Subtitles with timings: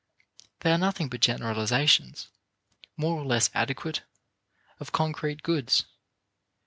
[0.61, 2.29] They are nothing but generalizations,
[2.97, 4.01] more or less adequate,
[4.79, 5.85] of concrete goods.